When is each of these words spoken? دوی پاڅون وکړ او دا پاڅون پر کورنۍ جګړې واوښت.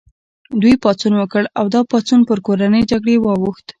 دوی 0.61 0.75
پاڅون 0.83 1.13
وکړ 1.17 1.43
او 1.59 1.65
دا 1.73 1.81
پاڅون 1.91 2.21
پر 2.27 2.37
کورنۍ 2.45 2.81
جګړې 2.91 3.15
واوښت. 3.19 3.65